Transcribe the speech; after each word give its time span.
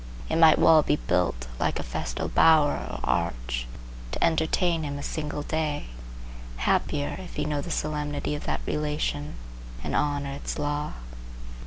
It 0.31 0.37
might 0.37 0.57
well 0.57 0.81
be 0.81 0.95
built, 0.95 1.45
like 1.59 1.79
a 1.79 1.83
festal 1.83 2.27
bower 2.27 2.71
or 2.73 2.99
arch, 3.03 3.67
to 4.11 4.23
entertain 4.23 4.81
him 4.81 4.97
a 4.97 5.03
single 5.03 5.43
day. 5.43 5.89
Happier, 6.57 7.17
if 7.19 7.35
he 7.35 7.45
know 7.45 7.61
the 7.61 7.69
solemnity 7.69 8.33
of 8.33 8.45
that 8.45 8.61
relation 8.65 9.35
and 9.83 9.95
honor 9.95 10.31
its 10.31 10.57
law! 10.57 10.93